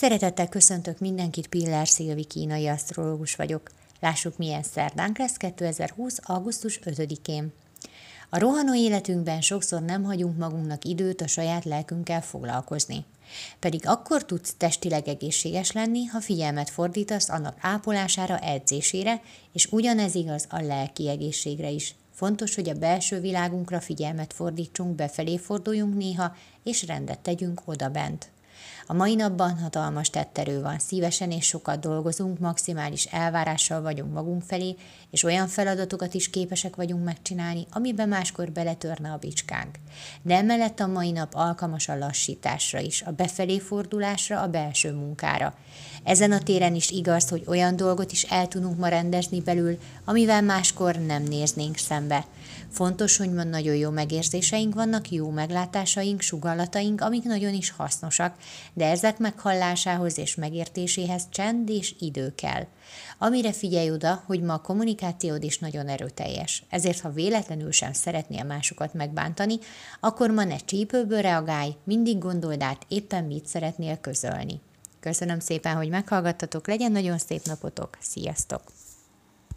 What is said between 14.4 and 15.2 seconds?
testileg